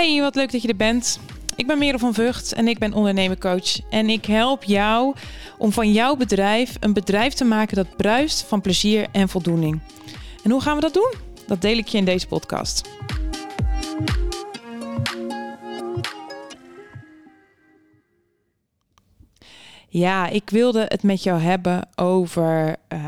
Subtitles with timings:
[0.00, 1.20] Hey, wat leuk dat je er bent.
[1.56, 3.80] Ik ben Merel van Vught en ik ben ondernemercoach.
[3.90, 5.14] En ik help jou
[5.58, 9.80] om van jouw bedrijf een bedrijf te maken dat bruist van plezier en voldoening.
[10.42, 11.14] En hoe gaan we dat doen?
[11.46, 12.88] Dat deel ik je in deze podcast.
[19.92, 22.98] Ja, ik wilde het met jou hebben over uh,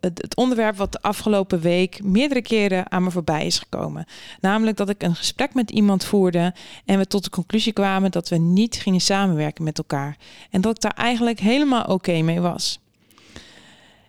[0.00, 4.06] het, onderwerp wat de afgelopen week meerdere keren aan me voorbij is gekomen.
[4.40, 8.28] Namelijk dat ik een gesprek met iemand voerde en we tot de conclusie kwamen dat
[8.28, 10.16] we niet gingen samenwerken met elkaar.
[10.50, 12.83] En dat ik daar eigenlijk helemaal oké mee was.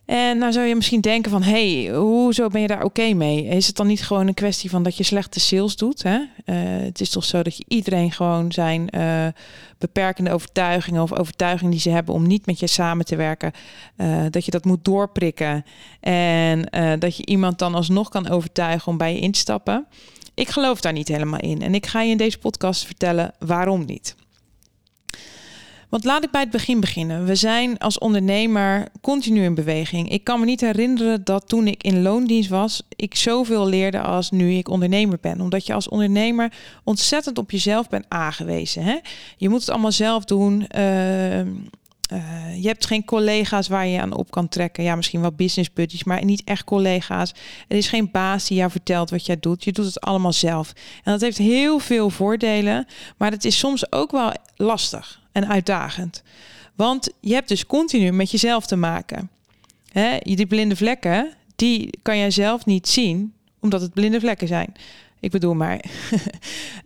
[0.06, 3.46] En nou zou je misschien denken van, hey, hoezo ben je daar oké mee?
[3.46, 6.04] Is het dan niet gewoon een kwestie van dat je slechte sales doet?
[6.04, 6.16] Hè?
[6.18, 6.26] Uh,
[6.86, 9.28] het is toch zo dat je iedereen gewoon zijn uh,
[9.78, 13.52] beperkende overtuigingen of overtuigingen die ze hebben om niet met je samen te werken,
[13.98, 15.66] uh, dat je dat moet doorprikken
[16.00, 19.86] en dat je iemand dan alsnog kan overtuigen om bij je in te stappen.
[20.34, 23.86] Ik geloof daar niet helemaal in en ik ga je in deze podcast vertellen waarom
[23.86, 24.16] niet.
[25.96, 27.26] Want laat ik bij het begin beginnen.
[27.26, 30.10] We zijn als ondernemer continu in beweging.
[30.10, 34.32] Ik kan me niet herinneren dat toen ik in loondienst was, ik zoveel leerde als
[34.32, 35.42] nu ik ondernemer ben.
[35.42, 36.52] Omdat je als ondernemer
[36.84, 38.84] ontzettend op jezelf bent aangewezen.
[38.84, 38.98] Hè?
[39.38, 40.68] Je moet het allemaal zelf doen.
[40.78, 41.46] Uh, uh,
[42.62, 44.84] je hebt geen collega's waar je aan op kan trekken.
[44.84, 47.34] Ja, misschien wel business buddies, maar niet echt collega's.
[47.68, 49.64] Er is geen baas die jou vertelt wat jij doet.
[49.64, 50.74] Je doet het allemaal zelf.
[51.04, 52.88] En dat heeft heel veel voordelen,
[53.18, 56.24] maar het is soms ook wel lastig en uitdagend.
[56.76, 59.30] Want je hebt dus continu met jezelf te maken.
[59.92, 60.18] Hè?
[60.20, 64.74] Die blinde vlekken, die kan jij zelf niet zien, omdat het blinde vlekken zijn.
[65.20, 65.84] Ik bedoel maar.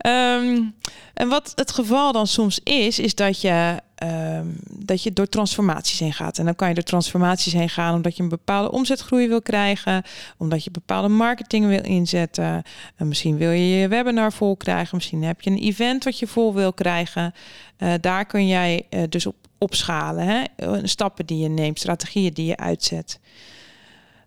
[0.06, 0.74] um,
[1.14, 5.98] en wat het geval dan soms is, is dat je, um, dat je door transformaties
[5.98, 6.38] heen gaat.
[6.38, 10.02] En dan kan je door transformaties heen gaan omdat je een bepaalde omzetgroei wil krijgen,
[10.36, 12.62] omdat je bepaalde marketing wil inzetten.
[12.96, 16.26] En misschien wil je je webinar vol krijgen, misschien heb je een event wat je
[16.26, 17.34] vol wil krijgen.
[17.78, 20.26] Uh, daar kun jij uh, dus op opschalen.
[20.26, 20.42] Hè?
[20.86, 23.20] Stappen die je neemt, strategieën die je uitzet.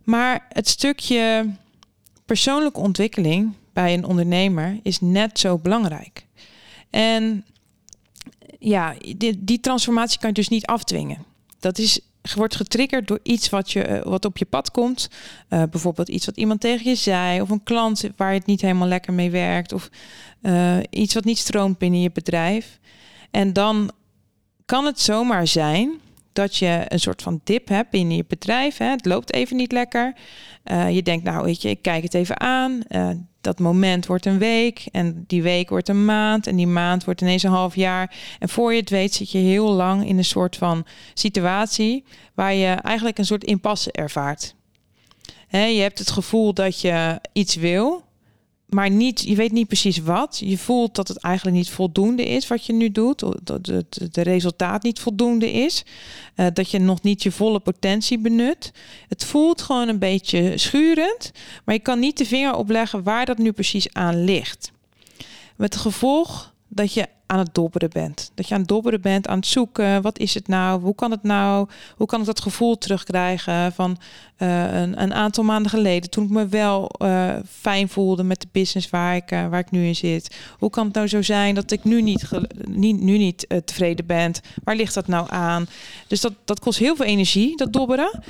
[0.03, 1.50] Maar het stukje
[2.25, 6.25] persoonlijke ontwikkeling bij een ondernemer is net zo belangrijk.
[6.89, 7.45] En
[8.59, 11.25] ja, die, die transformatie kan je dus niet afdwingen.
[11.59, 12.00] Dat is
[12.35, 15.09] wordt getriggerd door iets wat, je, eh, wat op je pad komt.
[15.50, 18.61] Uh, bijvoorbeeld iets wat iemand tegen je zei, of een klant waar je het niet
[18.61, 19.90] helemaal lekker mee werkt, of
[20.41, 22.79] uh, iets wat niet stroomt binnen je bedrijf.
[23.31, 23.91] En dan
[24.66, 25.91] kan het zomaar zijn
[26.34, 28.78] dat je een soort van dip hebt binnen je bedrijf.
[28.78, 28.86] Hè.
[28.86, 30.14] Het loopt even niet lekker.
[30.72, 32.80] Uh, je denkt, nou weet je, ik kijk het even aan.
[32.90, 33.10] Uh,
[33.42, 37.22] dat moment wordt een week en die week wordt een maand en die maand wordt
[37.22, 38.16] ineens een half jaar.
[38.40, 42.54] En voor je het weet zit je heel lang in een soort van situatie waar
[42.54, 44.56] je eigenlijk een soort impasse ervaart.
[45.50, 48.04] Je hebt het gevoel dat je iets wil,
[48.73, 50.41] maar niet, je weet niet precies wat.
[50.45, 53.23] Je voelt dat het eigenlijk niet voldoende is wat je nu doet.
[53.44, 55.84] Dat het resultaat niet voldoende is.
[56.35, 58.72] Uh, dat je nog niet je volle potentie benut.
[59.07, 61.31] Het voelt gewoon een beetje schurend.
[61.66, 64.72] Maar je kan niet de vinger opleggen waar dat nu precies aan ligt.
[65.55, 68.31] Met gevolg dat je aan het dobberen bent.
[68.35, 70.01] Dat je aan het dobberen bent, aan het zoeken.
[70.01, 70.81] Wat is het nou?
[70.81, 71.67] Hoe kan het nou?
[71.95, 73.97] Hoe kan ik dat gevoel terugkrijgen van
[74.39, 78.47] uh, een, een, aantal maanden geleden, toen ik me wel uh, fijn voelde met de
[78.51, 80.35] business waar ik, uh, waar ik nu in zit?
[80.57, 82.29] Hoe kan het nou zo zijn dat ik nu niet,
[82.67, 84.34] niet, nu niet tevreden ben?
[84.63, 85.67] Waar ligt dat nou aan?
[86.07, 88.22] Dus dat, dat kost heel veel energie, dat dobberen.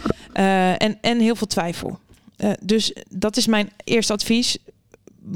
[0.78, 2.00] en, en heel veel twijfel.
[2.60, 4.58] dus dat is mijn eerste advies.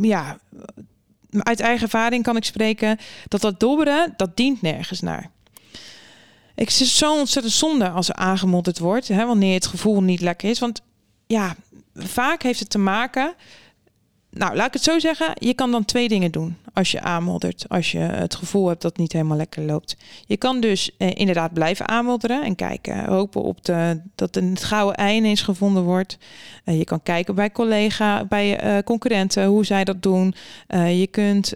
[0.02, 0.38] Ja,
[1.30, 5.30] uit eigen ervaring kan ik spreken dat dat dobberen, dat dient nergens naar.
[6.56, 10.50] Ik is zo ontzettend zonde als er aangemodderd wordt, hè, wanneer het gevoel niet lekker
[10.50, 10.60] is.
[10.60, 10.82] Want
[11.28, 11.56] ja,
[11.96, 13.34] vaak heeft het te maken
[14.38, 15.32] nou, laat ik het zo zeggen.
[15.34, 17.66] Je kan dan twee dingen doen als je aanmoddert.
[17.68, 19.98] Als je het gevoel hebt dat het niet helemaal lekker loopt.
[20.26, 23.06] Je kan dus eh, inderdaad blijven aanmodderen en kijken.
[23.06, 26.18] Hopen op de, dat het gouden ei ineens gevonden wordt.
[26.66, 30.34] Uh, je kan kijken bij collega, bij uh, concurrenten, hoe zij dat doen.
[30.70, 31.54] Uh, je kunt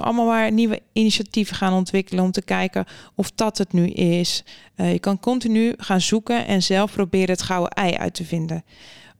[0.00, 2.84] allemaal maar nieuwe initiatieven gaan ontwikkelen om te kijken
[3.14, 4.44] of dat het nu is.
[4.76, 8.64] je kan continu gaan zoeken en zelf proberen het gouden ei uit te vinden.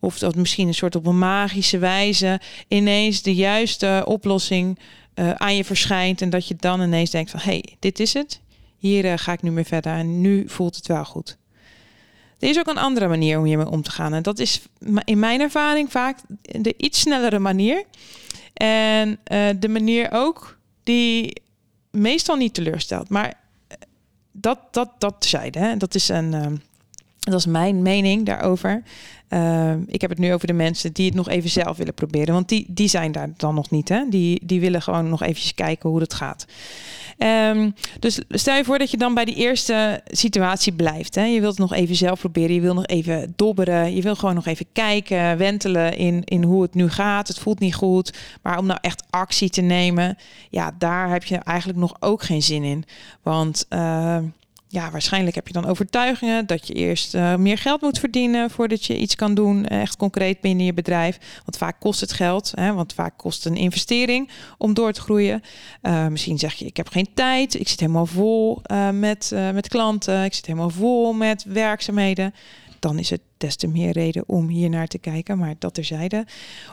[0.00, 4.78] Of dat misschien een soort op een magische wijze ineens de juiste oplossing
[5.14, 6.22] uh, aan je verschijnt.
[6.22, 8.40] En dat je dan ineens denkt van hé, hey, dit is het.
[8.76, 9.92] Hier uh, ga ik nu mee verder.
[9.92, 11.36] En nu voelt het wel goed.
[12.38, 14.14] Er is ook een andere manier om hiermee om te gaan.
[14.14, 14.62] En dat is
[15.04, 17.84] in mijn ervaring vaak de iets snellere manier.
[18.54, 21.42] En uh, de manier ook die
[21.90, 23.08] meestal niet teleurstelt.
[23.08, 23.40] Maar
[24.32, 25.62] dat, dat, dat zeiden.
[25.62, 25.76] Hè?
[25.76, 26.60] Dat is een
[27.30, 28.82] dat is mijn mening daarover.
[29.28, 32.34] Ehm, ik heb het nu over de mensen die het nog even zelf willen proberen.
[32.34, 33.88] Want die, die zijn daar dan nog niet.
[33.88, 34.04] Hè?
[34.10, 36.46] Die, die willen gewoon nog eventjes kijken hoe het gaat.
[37.18, 41.14] Um, dus stel je voor dat je dan bij die eerste situatie blijft.
[41.14, 41.24] Hè?
[41.24, 42.54] Je wilt het nog even zelf proberen.
[42.54, 43.94] Je wil nog even dobberen.
[43.94, 47.28] Je wil gewoon nog even kijken, wentelen in, in hoe het nu gaat.
[47.28, 48.18] Het voelt niet goed.
[48.42, 50.18] Maar om nou echt actie te nemen,
[50.50, 52.84] ja, daar heb je eigenlijk nog ook geen zin in.
[53.22, 54.18] Want uh,
[54.68, 58.84] ja, waarschijnlijk heb je dan overtuigingen dat je eerst uh, meer geld moet verdienen voordat
[58.84, 61.18] je iets kan doen, echt concreet binnen je bedrijf.
[61.44, 65.42] Want vaak kost het geld, hè, want vaak kost een investering om door te groeien.
[65.82, 68.62] Uh, misschien zeg je, ik heb geen tijd, ik zit helemaal vol
[68.92, 72.34] met, met klanten, ik zit helemaal vol met werkzaamheden
[72.78, 76.26] dan is het des te meer reden om hier naar te kijken, maar dat terzijde.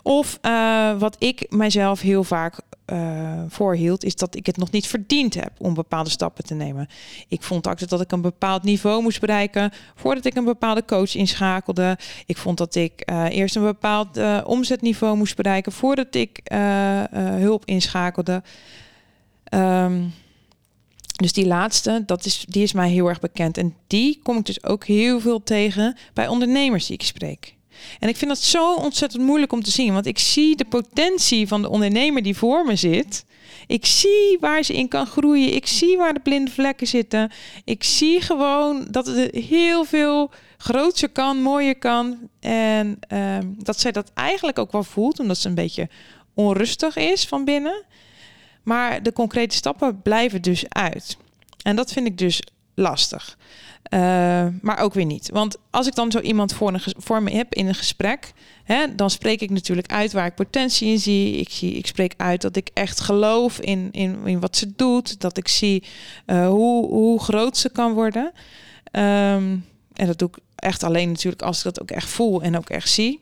[0.04, 2.60] Of uh, wat ik mijzelf heel vaak
[2.92, 6.88] uh, voorhield, is dat ik het nog niet verdiend heb om bepaalde stappen te nemen.
[7.28, 11.16] Ik vond altijd dat ik een bepaald niveau moest bereiken voordat ik een bepaalde coach
[11.16, 11.98] inschakelde.
[12.26, 16.40] Ik vond dat ik uh, eerst een bepaald omzetniveau moest bereiken voordat ik
[17.40, 18.44] hulp inschakelde.
[19.50, 20.14] Um,
[21.16, 23.58] dus die laatste, dat is, die is mij heel erg bekend.
[23.58, 27.56] En die kom ik dus ook heel veel tegen bij ondernemers die ik spreek.
[28.00, 29.94] En ik vind dat zo ontzettend moeilijk om te zien.
[29.94, 33.26] Want ik zie de potentie van de ondernemer die voor me zit.
[33.68, 35.56] Ik zie waar ze in kan groeien.
[35.56, 37.32] Ik zie waar de blinde vlekken zitten.
[37.64, 42.18] Ik zie gewoon dat het heel veel groter kan, mooier kan.
[42.40, 45.90] En uh, dat zij dat eigenlijk ook wel voelt, omdat ze een beetje
[46.34, 47.84] onrustig is van binnen.
[48.66, 51.18] Maar de concrete stappen blijven dus uit.
[51.62, 52.42] En dat vind ik dus
[52.74, 53.38] lastig.
[53.90, 54.00] Uh,
[54.62, 55.30] maar ook weer niet.
[55.30, 56.54] Want als ik dan zo iemand
[56.98, 58.34] voor, me heb in een gesprek,
[58.64, 61.38] hè, dan spreek ik natuurlijk uit waar ik potentie in zie.
[61.38, 65.20] Ik, zie, ik spreek uit dat ik echt geloof in, in, in wat ze doet.
[65.22, 65.84] Dat ik zie
[66.26, 68.32] uh, hoe, hoe groot ze kan worden.
[68.92, 72.58] Um, en dat doe ik echt alleen natuurlijk als ik dat ook echt voel en
[72.58, 73.20] ook echt zie.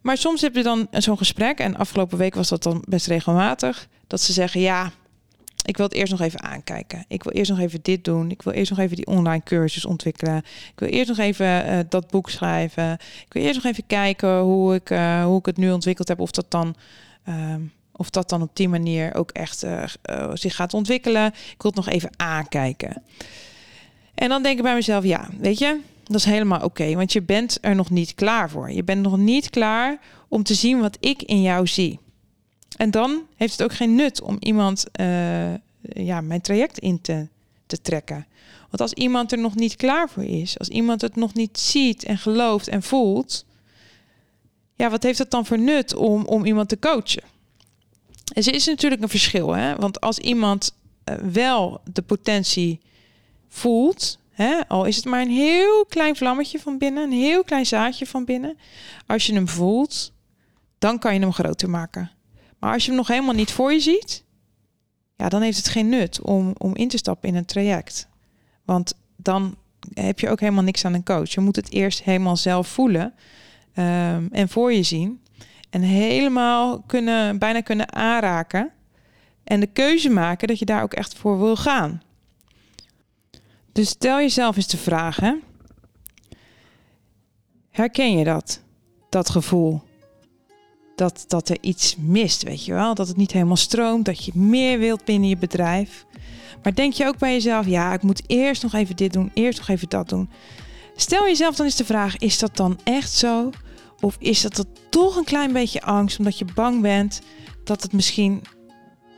[0.00, 3.88] Maar soms heb je dan zo'n gesprek, en afgelopen week was dat dan best regelmatig,
[4.06, 4.92] dat ze zeggen: Ja,
[5.64, 7.04] ik wil het eerst nog even aankijken.
[7.08, 8.30] Ik wil eerst nog even dit doen.
[8.30, 10.36] Ik wil eerst nog even die online cursus ontwikkelen.
[10.72, 12.92] Ik wil eerst nog even uh, dat boek schrijven.
[13.26, 16.20] Ik wil eerst nog even kijken hoe ik, uh, hoe ik het nu ontwikkeld heb.
[16.20, 16.74] Of dat dan.
[17.28, 17.54] Uh,
[17.92, 19.84] of dat dan op die manier ook echt uh,
[20.34, 21.26] zich gaat ontwikkelen.
[21.26, 23.02] Ik wil het nog even aankijken.
[24.14, 25.80] En dan denk ik bij mezelf: ja, weet je,
[26.12, 28.70] dat is helemaal oké, want je bent er nog niet klaar voor.
[28.70, 31.98] Je bent nog niet klaar om te zien wat ik in jou zie.
[32.76, 37.28] En dan heeft het ook geen nut om iemand uh, ja, mijn traject in te,
[37.66, 38.26] te trekken.
[38.60, 42.04] Want als iemand er nog niet klaar voor is, als iemand het nog niet ziet
[42.04, 43.44] en gelooft en voelt,
[44.76, 47.22] ja, wat heeft het dan voor nut om, om iemand te coachen?
[48.32, 49.76] En er is natuurlijk een verschil, hè?
[49.76, 50.74] want als iemand
[51.04, 52.80] uh, wel de potentie
[53.48, 54.18] voelt,
[54.68, 58.24] Al is het maar een heel klein vlammetje van binnen, een heel klein zaadje van
[58.24, 58.58] binnen.
[59.06, 60.12] Als je hem voelt,
[60.78, 62.10] dan kan je hem groter maken.
[62.58, 64.24] Maar als je hem nog helemaal niet voor je ziet,
[65.16, 68.08] ja, dan heeft het geen nut om, om in te stappen in een traject.
[68.64, 69.56] Want dan
[69.94, 71.30] heb je ook helemaal niks aan een coach.
[71.30, 73.14] Je moet het eerst helemaal zelf voelen
[73.74, 75.20] um, en voor je zien.
[75.70, 78.70] En helemaal kunnen, bijna kunnen aanraken.
[79.44, 82.02] En de keuze maken dat je daar ook echt voor wil gaan.
[83.72, 85.34] Dus stel jezelf eens de vraag, hè?
[87.70, 88.60] Herken je dat?
[89.08, 89.82] Dat gevoel?
[90.96, 92.94] Dat, dat er iets mist, weet je wel?
[92.94, 96.06] Dat het niet helemaal stroomt, dat je meer wilt binnen je bedrijf.
[96.62, 99.58] Maar denk je ook bij jezelf, ja, ik moet eerst nog even dit doen, eerst
[99.58, 100.30] nog even dat doen.
[100.96, 103.50] Stel jezelf dan eens de vraag, is dat dan echt zo?
[104.00, 107.20] Of is dat toch een klein beetje angst, omdat je bang bent
[107.64, 108.42] dat het misschien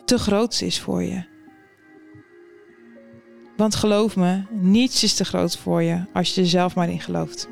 [0.05, 1.32] te groot is voor je?
[3.63, 7.01] Want geloof me, niets is te groot voor je als je er zelf maar in
[7.01, 7.49] gelooft.